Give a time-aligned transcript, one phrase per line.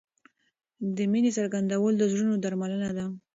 [0.95, 3.05] د مینې څرګندول د زړونو درملنه ده.